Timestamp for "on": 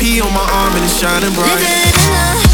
0.22-0.32